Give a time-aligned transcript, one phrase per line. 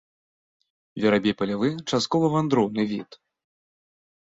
[1.03, 3.09] Верабей палявы часткова вандроўны від.